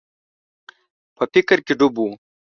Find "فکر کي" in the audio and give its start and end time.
1.33-1.73